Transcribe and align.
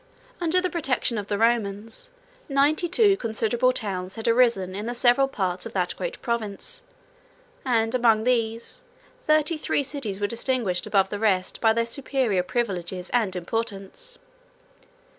180 0.39 0.43
Under 0.43 0.61
the 0.63 0.71
protection 0.71 1.17
of 1.19 1.27
the 1.27 1.37
Romans, 1.37 2.09
ninety 2.49 2.87
two 2.87 3.15
considerable 3.17 3.71
towns 3.71 4.15
had 4.15 4.27
arisen 4.27 4.73
in 4.73 4.87
the 4.87 4.95
several 4.95 5.27
parts 5.27 5.67
of 5.67 5.73
that 5.73 5.95
great 5.95 6.19
province; 6.23 6.81
and, 7.63 7.93
among 7.93 8.23
these, 8.23 8.81
thirty 9.27 9.57
three 9.57 9.83
cities 9.83 10.19
were 10.19 10.25
distinguished 10.25 10.87
above 10.87 11.09
the 11.09 11.19
rest 11.19 11.61
by 11.61 11.71
their 11.71 11.85
superior 11.85 12.41
privileges 12.41 13.11
and 13.11 13.35
importance. 13.35 14.17